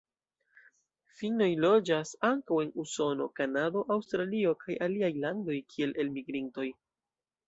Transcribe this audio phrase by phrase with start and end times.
[1.17, 6.67] Finnoj loĝas ankaŭ en Usono, Kanado, Aŭstralio kaj aliaj landoj kiel elmigrintoj.